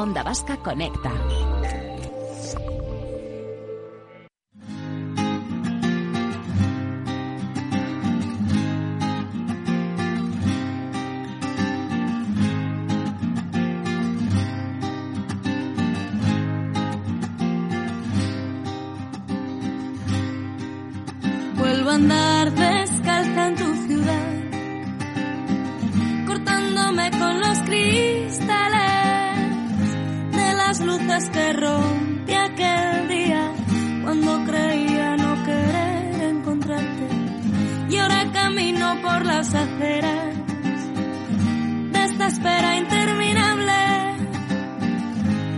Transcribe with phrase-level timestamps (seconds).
[0.00, 1.12] Onda Vasca Conecta.
[21.56, 24.28] Vuelvo a andar descalza en tu ciudad,
[26.26, 28.69] cortándome con los cristales
[31.18, 33.52] que rompí aquel día
[34.04, 37.08] cuando creía no querer encontrarte.
[37.88, 40.34] Y ahora camino por las aceras
[41.92, 43.72] de esta espera interminable,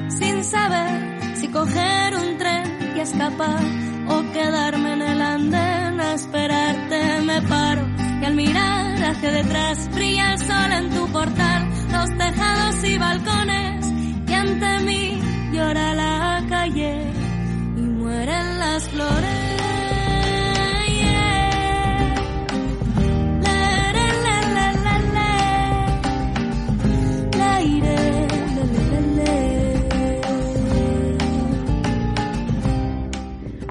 [0.09, 3.62] sin saber si coger un tren y escapar
[4.09, 7.20] o quedarme en el andén a esperarte.
[7.27, 7.87] Me paro
[8.22, 13.81] y al mirar hacia detrás brilla el sol en tu portal, los tejados y balcones
[15.73, 16.95] llora la calle
[17.77, 19.41] y mueren las flores.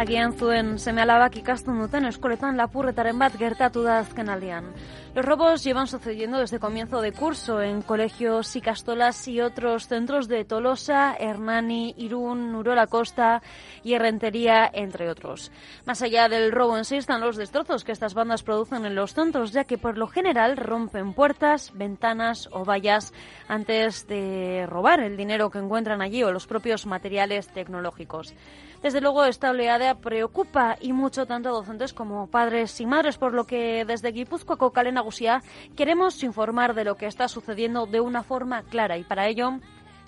[0.02, 0.78] Agian zuen
[1.78, 4.02] duten eskoletan lapurretaren bat gertatu da.
[5.14, 10.28] Los robos llevan sucediendo desde comienzo de curso en colegios y castolas y otros centros
[10.28, 13.44] de Tolosa, Hernani, Irún, Urola Costa
[13.84, 15.52] y Herrentería, entre otros.
[15.86, 19.14] Más allá del robo en sí están los destrozos que estas bandas producen en los
[19.14, 23.14] centros, ya que por lo general rompen puertas, ventanas o vallas
[23.48, 28.34] antes de robar el dinero que encuentran allí o los propios materiales tecnológicos.
[28.82, 33.32] Desde luego, esta oleada preocupa y mucho tanto a docentes como padres y madres, por
[33.32, 35.44] lo que desde Guipúzcoa, Kale Nagusia,
[35.78, 39.60] queremos informar de lo que está sucediendo de una forma clara y para ello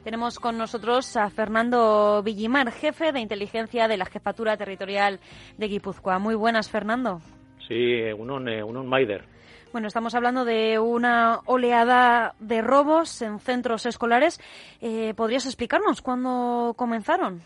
[0.04, 5.20] tenemos con nosotros a Fernando Villimar, jefe de inteligencia de la Jefatura Territorial
[5.58, 6.18] de Guipúzcoa.
[6.18, 7.22] Muy buenas, Fernando.
[7.68, 9.24] Sí, unon, unon Maider.
[9.72, 14.42] Bueno, estamos hablando de una oleada de robos en centros escolares.
[14.82, 17.42] Eh, ¿Podrías explicarnos cuándo comenzaron?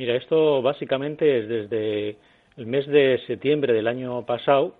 [0.00, 2.16] Mira, esto básicamente es desde
[2.56, 4.72] el mes de septiembre del año pasado,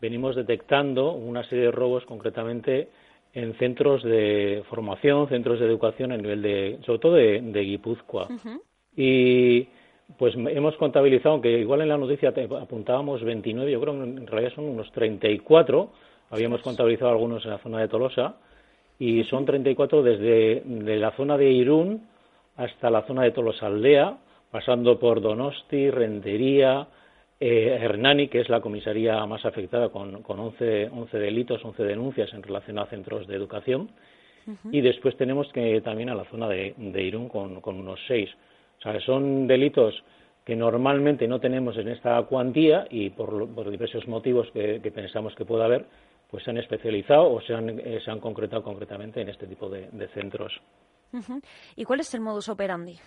[0.00, 2.88] venimos detectando una serie de robos concretamente
[3.34, 8.28] en centros de formación, centros de educación a nivel de, sobre todo de, de Guipúzcoa.
[8.30, 8.60] Uh -huh.
[8.96, 9.66] Y
[10.16, 14.54] pues hemos contabilizado, aunque igual en la noticia apuntábamos 29, yo creo que en realidad
[14.54, 15.90] son unos 34,
[16.30, 18.36] habíamos contabilizado algunos en la zona de Tolosa,
[19.00, 22.06] y son 34 desde de la zona de Irún
[22.56, 24.18] hasta la zona de Tolosa Aldea,
[24.50, 26.88] pasando por Donosti, Rentería,
[27.40, 32.32] eh, Hernani, que es la comisaría más afectada con, con 11, 11 delitos, 11 denuncias
[32.32, 33.90] en relación a centros de educación.
[34.46, 34.70] Uh -huh.
[34.72, 38.30] Y después tenemos que también a la zona de, de Irún con, con, unos seis.
[38.78, 40.02] O sea, son delitos
[40.44, 45.34] que normalmente no tenemos en esta cuantía y por, por diversos motivos que, que, pensamos
[45.34, 45.84] que pueda haber,
[46.30, 49.68] pues se han especializado o se han, eh, se han concretado concretamente en este tipo
[49.68, 50.58] de, de centros.
[51.12, 51.42] Uh -huh.
[51.76, 52.98] ¿Y cuál es el modus operandi?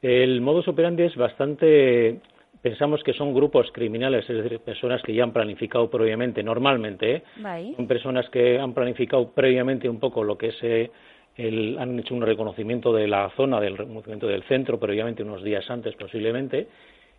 [0.00, 2.20] El modus operandi es bastante
[2.62, 7.22] pensamos que son grupos criminales, es decir, personas que ya han planificado previamente, normalmente, ¿eh?
[7.76, 10.90] son personas que han planificado previamente un poco lo que es, eh,
[11.36, 15.68] el, han hecho un reconocimiento de la zona, del reconocimiento del centro, previamente unos días
[15.70, 16.66] antes posiblemente,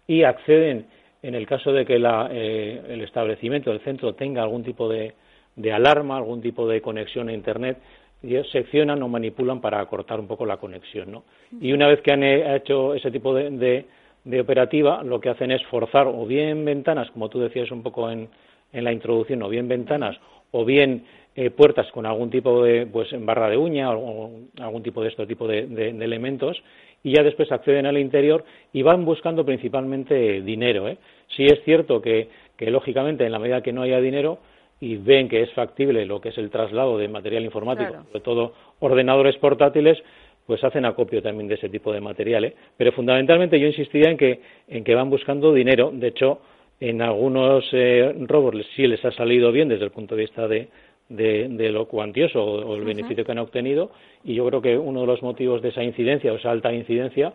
[0.07, 0.87] y acceden,
[1.21, 5.13] en el caso de que la, eh, el establecimiento del centro tenga algún tipo de,
[5.55, 7.77] de alarma, algún tipo de conexión a Internet,
[8.21, 11.23] ellos seccionan o manipulan para cortar un poco la conexión, ¿no?
[11.61, 13.85] Y una vez que han hecho ese tipo de, de
[14.23, 18.09] de operativa lo que hacen es forzar o bien ventanas, como tú decías un poco
[18.09, 18.29] en,
[18.71, 20.17] en la introducción, o bien ventanas,
[20.51, 21.05] o bien
[21.35, 25.09] eh, puertas con algún tipo de, pues, en barra de uña o, algún tipo de
[25.09, 26.61] este tipo de, de, de, elementos,
[27.03, 30.87] y ya después acceden al interior y van buscando principalmente dinero.
[30.87, 30.97] ¿eh?
[31.35, 34.39] Sí es cierto que, que, lógicamente, en la medida que no haya dinero,
[34.81, 38.05] y ven que es factible lo que es el traslado de material informático, Claro.
[38.07, 39.97] sobre todo ordenadores portátiles,
[40.45, 42.45] pues hacen acopio también de ese tipo de material.
[42.45, 42.55] ¿eh?
[42.77, 45.91] Pero fundamentalmente yo insistiría en que, en que van buscando dinero.
[45.93, 46.39] De hecho,
[46.79, 50.47] en algunos eh, robos les- sí les ha salido bien desde el punto de vista
[50.47, 50.69] de,
[51.09, 53.91] de, lo cuantioso o, el beneficio que han obtenido
[54.23, 57.33] y yo creo que uno de los motivos de esa incidencia o esa alta incidencia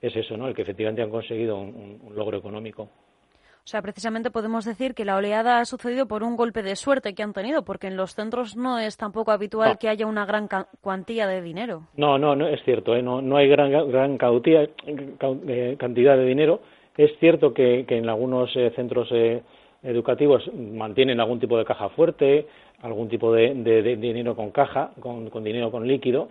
[0.00, 0.48] es eso, ¿no?
[0.48, 2.88] El que efectivamente han conseguido un, logro económico.
[3.66, 7.16] O sea, precisamente podemos decir que la oleada ha sucedido por un golpe de suerte
[7.16, 10.46] que han tenido, porque en los centros no es tampoco habitual que haya una gran
[10.80, 11.82] cuantía de dinero.
[11.96, 13.02] No, no, no es cierto, ¿eh?
[13.02, 16.60] no, no hay gran, gran eh, cantidad de dinero.
[16.96, 19.08] Es cierto que, en algunos eh, centros
[19.82, 22.46] educativos mantienen algún tipo de caja fuerte,
[22.82, 23.52] algún tipo de,
[23.96, 26.28] dinero con caja, con, dinero con líquido,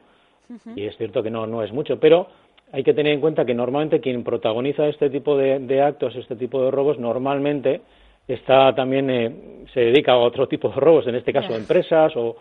[0.74, 2.28] y es cierto que no, no es mucho, pero
[2.72, 6.64] hay que tener en cuenta que normalmente quien protagoniza este tipo de, actos, este tipo
[6.64, 7.82] de robos, normalmente
[8.28, 9.32] está también eh,
[9.74, 12.36] se dedica a otro tipo de robos, en este caso empresas o,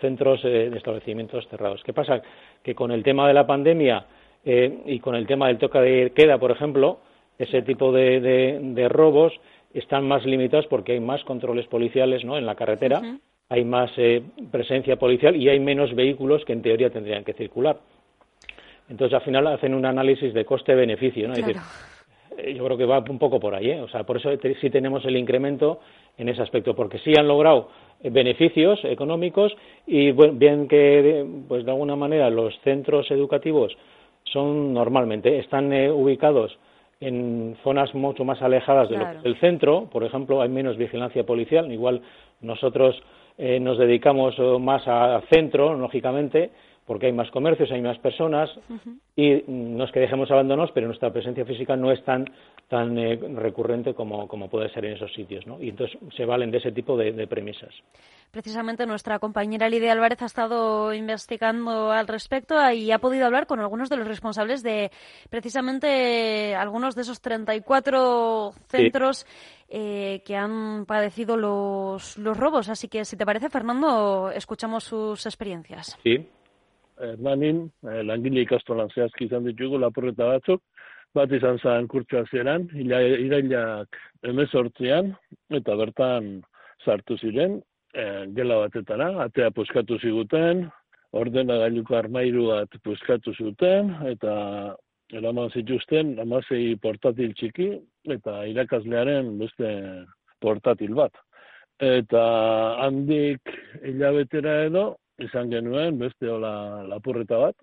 [0.00, 1.82] centros eh, de establecimientos cerrados.
[1.82, 2.22] ¿Qué pasa?
[2.62, 4.06] Que con el tema de la pandemia
[4.44, 6.98] eh, y con el tema del toque de queda, por ejemplo,
[7.38, 9.32] ese tipo de, robos
[9.72, 12.38] están más limitados porque hay más controles policiales ¿no?
[12.38, 13.00] en la carretera,
[13.48, 13.90] hay más
[14.52, 17.78] presencia policial y hay menos vehículos que en teoría tendrían que circular.
[18.88, 21.34] Entonces, al final hacen un análisis de coste-beneficio, ¿no?
[21.34, 21.56] decir,
[22.36, 23.80] eh, yo creo que va un poco por ahí, ¿eh?
[23.80, 25.80] O sea, por eso sí tenemos el incremento
[26.18, 27.68] en ese aspecto, porque sí han logrado
[28.02, 33.76] eh, beneficios económicos y bien que, pues de alguna manera, los centros educativos
[34.24, 36.58] son normalmente, están ubicados
[37.00, 42.00] en zonas mucho más alejadas del centro, por ejemplo, hay menos vigilancia policial, igual
[42.40, 43.02] nosotros
[43.36, 46.50] nos dedicamos más a centro, lógicamente,
[46.86, 48.50] porque hay más comercios, hay más personas
[49.16, 52.26] y no es que dejemos abandonos, pero nuestra presencia física no es tan,
[52.68, 55.46] tan eh, recurrente como, como, puede ser en esos sitios.
[55.46, 55.60] ¿no?
[55.62, 57.72] Y entonces se valen de ese tipo de, premisas.
[58.30, 63.60] Precisamente nuestra compañera Lidia Álvarez ha estado investigando al respecto y ha podido hablar con
[63.60, 64.90] algunos de los responsables de
[65.30, 69.26] precisamente algunos de esos 34 centros
[69.68, 72.68] eh, que han padecido los, los robos.
[72.68, 75.96] Así que, si te parece, Fernando, escuchamos sus experiencias.
[76.02, 76.28] Sí,
[77.00, 80.62] Hernanin, eh, langile ikastolan zehazki izan ditugu lapurreta batzuk,
[81.14, 85.12] bat izan zen kurtsa zeran, irailak emezortzean,
[85.50, 86.42] eta bertan
[86.84, 87.60] sartu ziren,
[87.94, 90.66] eh, gela batetara, atea puskatu ziguten,
[91.12, 94.34] ordena gailuko armairu bat puskatu zuten, eta
[95.14, 97.70] eraman zituzten, amazei portatil txiki,
[98.16, 99.70] eta irakaslearen beste
[100.42, 101.14] portatil bat.
[101.82, 102.24] Eta
[102.84, 104.84] handik hilabetera edo,
[105.22, 107.56] izan genuen, beste hola lapurreta bat.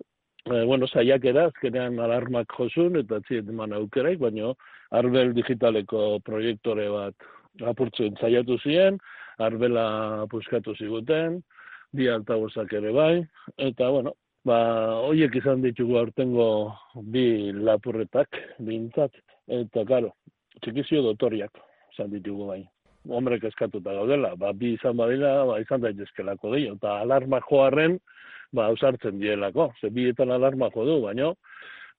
[0.44, 4.52] E, bueno, saiakera, azkenean alarmak josun, eta txiet eman aukeraik, baina
[4.98, 7.28] arbel digitaleko proiektore bat
[7.68, 8.98] apurtzen zaiatu ziren,
[9.38, 11.40] arbela puskatu ziguten,
[11.92, 13.14] bi altabozak ere bai,
[13.70, 14.16] eta bueno,
[14.48, 14.58] ba,
[15.06, 16.48] hoiek izan ditugu aurtengo
[17.14, 19.14] bi lapurretak, bintzat,
[19.62, 20.14] eta karo,
[20.62, 21.60] txikizio dotoriak,
[21.92, 22.62] izan ditugu bai
[23.08, 27.98] hombrek eskatuta gaudela, ba, bi izan badila, ba, izan daitezkelako dio, eta alarma joarren,
[28.52, 31.34] ba, ausartzen dielako, ze bietan alarma jo du, baino,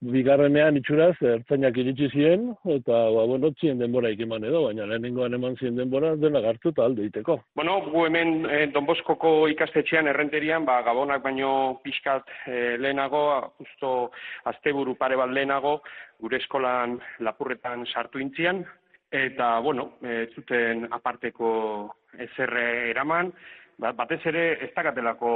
[0.04, 5.56] bigarrenean itxuraz, ertzainak iritsi ziren, eta, ba, bueno, txien denbora ikiman edo, baina lehenengoan eman
[5.56, 7.38] ziren denbora, dena gartu eta alde iteko.
[7.56, 13.24] Bueno, gu hemen eh, Donboskoko ikastetxean errenterian, ba, gabonak baino pixkat eh, lehenago,
[13.62, 13.94] justo
[14.50, 15.78] asteburu pare bat lehenago,
[16.20, 18.64] gure eskolan lapurretan sartu intzian,
[19.14, 21.48] eta, bueno, ez zuten aparteko
[22.18, 23.30] ezerre eraman,
[23.78, 25.30] ba, batez ere ez dakatelako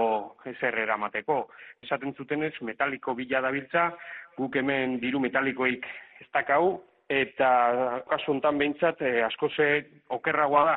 [0.51, 1.45] ezerre eramateko.
[1.87, 3.93] Esaten zutenez, metaliko bila dabiltza,
[4.39, 5.87] guk hemen diru metalikoik
[6.19, 9.69] ez dakau, eta kasu hontan behintzat, eh, asko ze
[10.19, 10.77] okerragoa da,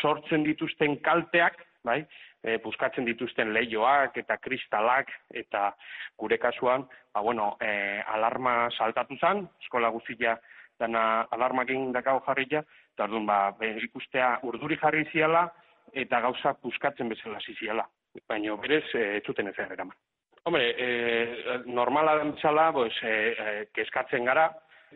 [0.00, 2.02] sortzen dituzten kalteak, bai,
[2.42, 5.70] e, buskatzen dituzten leioak eta kristalak eta
[6.18, 10.36] gure kasuan, ba, bueno, e, alarma saltatu zen, eskola guztia
[10.82, 12.62] dana alarmak egin dakau jarria,
[12.94, 13.40] eta orduan ba,
[13.86, 15.46] ikustea urduri jarri ziala,
[15.92, 17.86] eta gauza puskatzen bezala ziziala.
[18.28, 19.96] Baina berez, e, ez zuten ez eraman.
[20.44, 24.48] Hombre, e, normala den txala, pues, e, e, keskatzen gara,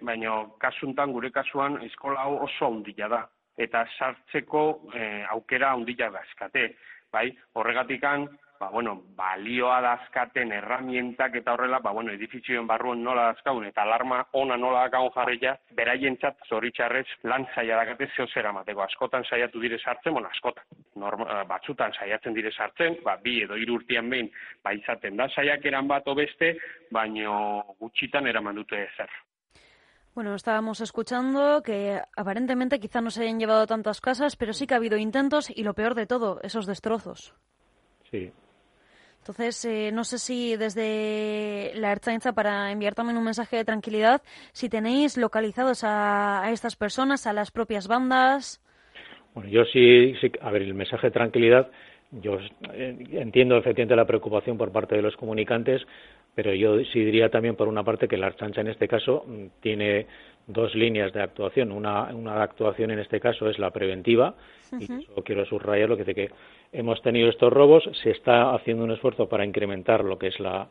[0.03, 3.23] baina kasuntan, gure kasuan, eskola oso ondila da.
[3.57, 6.67] Eta sartzeko e, aukera ondila da eskate.
[7.13, 8.27] Bai, horregatikan,
[8.59, 14.23] ba, bueno, balioa dazkaten erramientak eta horrela, ba, bueno, edifizioen barruen nola dazkaun eta alarma
[14.41, 18.83] ona nola dakaun jarria, beraientzat zoritxarrez lan zaila dakate zeo zera mateko.
[18.87, 20.65] Askotan saiatu dire sartzen, bueno, askotan.
[20.97, 24.31] Norma, eh, batzutan saiatzen dire sartzen, ba, bi edo irurtian behin,
[24.65, 26.57] ba, izaten da saiak eran bat obeste,
[26.91, 29.11] baino gutxitan eraman dute zer.
[30.17, 34.73] Bueno, estábamos escuchando que aparentemente quizá no se hayan llevado tantas casas, pero sí que
[34.73, 37.35] ha habido intentos y lo peor de todo, esos destrozos.
[38.11, 38.33] Sí,
[39.19, 44.23] entonces, eh, no sé si desde la Ertzaintza, para enviar también un mensaje de tranquilidad,
[44.53, 48.63] si tenéis localizados a, estas personas, a las propias bandas.
[49.35, 51.71] Bueno, yo sí, sí, a ver, el mensaje de tranquilidad
[52.13, 52.39] yo
[52.73, 55.83] eh, entiendo efectivamente la preocupación por parte de los comunicantes,
[56.37, 59.47] pero yo sí diría también, por una parte, que la Archancha en este caso mm,
[59.63, 60.07] tiene
[60.47, 61.73] dos líneas de actuación.
[61.73, 64.35] Una, una actuación en este caso es la preventiva,
[64.79, 66.31] y eso quiero subrayar lo que dice que
[66.73, 70.69] hemos tenido estos robos, se está haciendo un esfuerzo para incrementar lo que es la,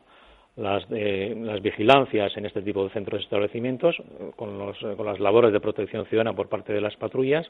[0.55, 3.95] las, eh, las vigilancias en este tipo de centros y establecimientos
[4.35, 7.49] con, los, con, las labores de protección ciudadana por parte de las patrullas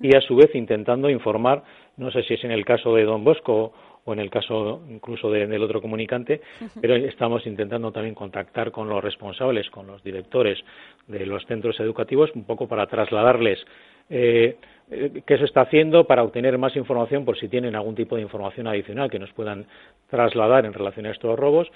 [0.00, 1.62] y a su vez intentando informar,
[1.96, 3.72] no sé si es en el caso de Don Bosco
[4.04, 6.40] o en el caso incluso de, del otro comunicante,
[6.80, 10.58] pero estamos intentando también contactar con los responsables, con los directores
[11.06, 13.64] de los centros educativos, un poco para trasladarles
[14.10, 14.56] eh,
[14.90, 18.22] eh, qué se está haciendo para obtener más información por si tienen algún tipo de
[18.22, 19.66] información adicional que nos puedan
[20.10, 21.68] trasladar en relación a estos robos.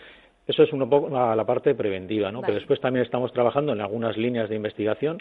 [0.46, 2.40] Eso es un poco la, parte preventiva, ¿no?
[2.40, 5.20] Pero después también estamos trabajando en algunas líneas de investigación.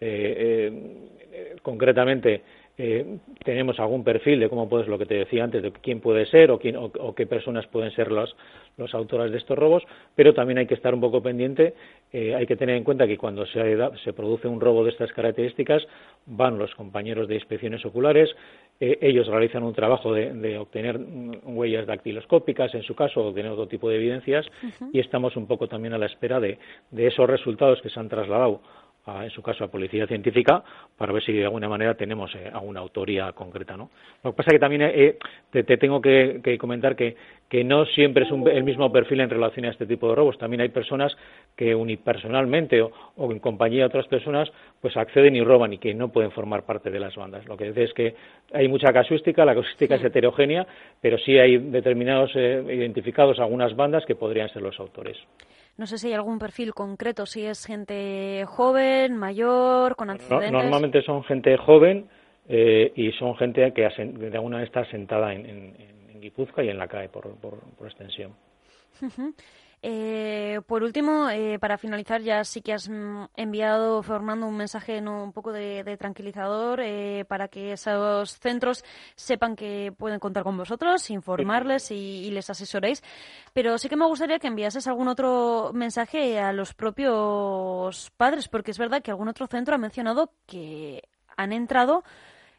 [0.00, 1.00] Eh,
[1.32, 2.42] eh, concretamente,
[2.82, 6.24] eh, tenemos algún perfil de cómo puedes, lo que te decía antes, de quién puede
[6.24, 8.34] ser o, quién, o, qué personas pueden ser los,
[8.78, 9.82] los autores de estos robos,
[10.14, 11.74] pero también hay que estar un poco pendiente,
[12.10, 15.12] eh, hay que tener en cuenta que cuando se, se, produce un robo de estas
[15.12, 15.86] características,
[16.24, 18.34] van los compañeros de inspecciones oculares,
[18.80, 20.98] eh, ellos realizan un trabajo de, obtener
[21.44, 24.46] huellas dactiloscópicas, en su caso, obtener otro tipo de evidencias,
[24.90, 26.58] y estamos un poco también a la espera de,
[26.90, 28.62] de esos resultados que se han trasladado
[29.06, 30.62] en su caso a policía científica
[30.96, 33.90] para ver si de alguna manera tenemos eh, alguna autoría concreta no
[34.22, 35.16] lo que pasa es que también eh,
[35.50, 37.16] te, tengo que, comentar que,
[37.48, 40.36] que no siempre es el mismo perfil en relación a este tipo de robos.
[40.36, 41.16] También hay personas
[41.56, 42.92] que unipersonalmente o,
[43.32, 46.90] en compañía de otras personas pues acceden y roban y que no pueden formar parte
[46.90, 47.46] de las bandas.
[47.46, 48.14] Lo que dice es que
[48.52, 50.66] hay mucha casuística la casuística es heterogénea
[51.00, 55.16] pero sí hay determinados eh, identificados algunas bandas que podrían ser los autores
[55.80, 60.52] no sé si hay algún perfil concreto, si es gente joven, mayor, con antecedentes.
[60.52, 62.06] normalmente son gente joven
[62.46, 65.76] eh, y son gente que de alguna manera está sentada en, en,
[66.12, 68.34] en Guipúzcoa y en la CAE por, por, por extensión.
[69.82, 75.00] Eh, por último, eh, para finalizar, ya sí que has mm, enviado, formando un mensaje
[75.00, 78.84] un poco de, tranquilizador eh, para que esos centros
[79.14, 83.02] sepan que pueden contar con vosotros, informarles y, les asesoréis.
[83.54, 88.72] Pero sí que me gustaría que enviases algún otro mensaje a los propios padres, porque
[88.72, 92.04] es verdad que algún otro centro ha mencionado que han entrado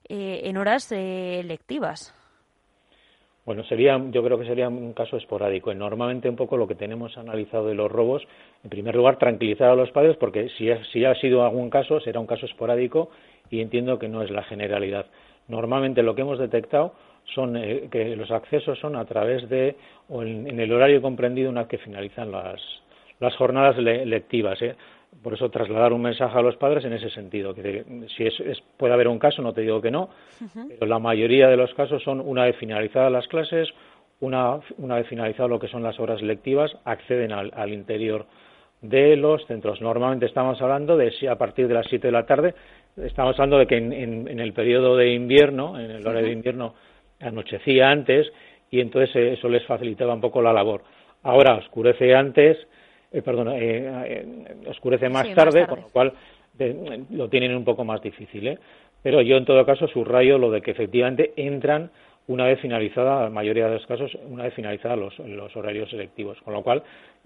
[0.09, 2.13] en horas lectivas.
[3.43, 5.73] Bueno, sería, yo creo que sería un caso esporádico.
[5.73, 8.21] Normalmente un poco lo que tenemos analizado de los robos,
[8.63, 12.19] en primer lugar, tranquilizar a los padres, porque si, si ha sido algún caso, será
[12.19, 13.09] un caso esporádico
[13.49, 15.07] y entiendo que no es la generalidad.
[15.47, 16.93] Normalmente lo que hemos detectado
[17.33, 19.75] son eh, que los accesos son a través de,
[20.09, 22.61] o en, el horario comprendido una vez que finalizan las,
[23.19, 24.61] las jornadas lectivas.
[24.61, 24.75] ¿eh?
[25.21, 27.83] Por eso trasladar un mensaje a los padres en ese sentido, que
[28.15, 30.09] si es, puede haber un caso, no te digo que no,
[30.55, 33.69] pero la mayoría de los casos son una vez finalizadas las clases,
[34.19, 38.25] una, una vez finalizado lo que son las horas lectivas, acceden al, al interior
[38.81, 39.81] de los centros.
[39.81, 42.55] Normalmente estamos hablando de si a partir de las 7 de la tarde,
[42.97, 46.73] estamos hablando de que en, en, el periodo de invierno, en el horario de invierno,
[47.19, 48.31] anochecía antes
[48.71, 50.83] y entonces eso les facilitaba un poco la labor.
[51.23, 52.57] Ahora oscurece antes
[53.11, 53.59] eh, perdón, eh,
[54.05, 54.25] eh,
[54.67, 56.13] oscurece más, tarde, con lo cual
[57.09, 58.47] lo tienen un poco más difícil.
[58.47, 58.59] ¿eh?
[59.03, 61.89] Pero yo, en todo caso, subrayo lo de que efectivamente entran
[62.27, 66.39] una vez finalizada, la mayoría de los casos, una vez finalizados los, los, horarios selectivos.
[66.41, 66.83] Con lo cual,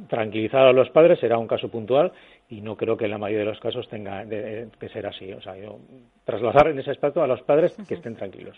[0.08, 2.12] tranquilizar a los padres será un caso puntual
[2.50, 5.32] y no creo que en la mayoría de los casos tenga que ser así.
[5.34, 5.80] O sea, yo
[6.24, 8.58] trasladar en ese aspecto a los padres que estén tranquilos.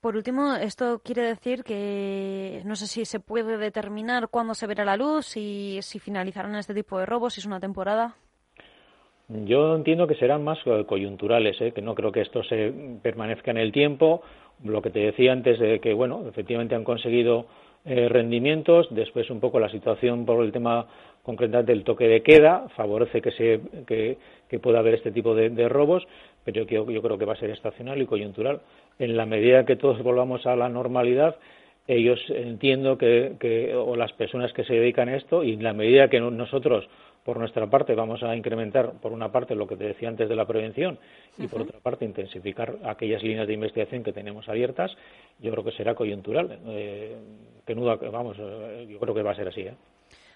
[0.00, 4.84] Por último, esto quiere decir que no sé si se puede determinar cuándo se verá
[4.84, 8.16] la luz, y si finalizarán este tipo de robos, si es una temporada.
[9.28, 11.72] Yo entiendo que serán más coyunturales, ¿eh?
[11.72, 14.22] que no creo que esto se permanezca en el tiempo.
[14.64, 17.46] Lo que te decía antes de que, bueno, efectivamente han conseguido
[17.84, 20.86] eh, rendimientos, después un poco la situación por el tema
[21.22, 26.06] concretamente del toque de queda favorece que, se, que, pueda haber este tipo de, robos,
[26.44, 28.60] pero yo, yo creo que va a ser estacional y coyuntural
[29.00, 31.36] en la medida que todos volvamos a la normalidad,
[31.88, 36.08] ellos entiendo que, o las personas que se dedican a esto, y en la medida
[36.08, 36.86] que nosotros,
[37.24, 40.36] por nuestra parte, vamos a incrementar, por una parte, lo que te decía antes de
[40.36, 40.98] la prevención,
[41.38, 44.94] y por otra parte, intensificar aquellas líneas de investigación que tenemos abiertas,
[45.40, 46.58] yo creo que será coyuntural.
[46.68, 47.16] Eh,
[47.66, 49.62] que vamos, eh, yo creo que va a ser así.
[49.62, 49.74] ¿eh?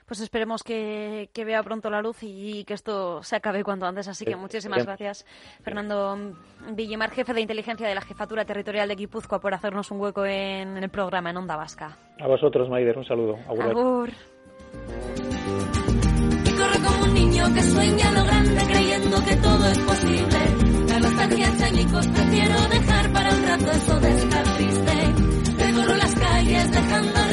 [0.07, 4.09] Pues esperemos que, vea pronto la luz y que esto se acabe cuanto antes.
[4.09, 5.25] Así que muchísimas gracias,
[5.63, 6.35] Fernando
[6.73, 10.77] Villemar, jefe de inteligencia de la Jefatura Territorial de Guipúzcoa, por hacernos un hueco en,
[10.77, 11.97] el programa en Onda Vasca.
[12.21, 13.37] A vosotros, Maider, un saludo.
[13.49, 14.11] Agur.
[16.57, 20.39] corre como un niño que sueña lo grande creyendo que todo es posible.
[20.89, 21.51] La nostalgia
[21.91, 25.35] prefiero dejar para un rato eso de estar triste
[26.15, 27.24] postales, dejando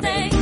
[0.00, 0.39] posible.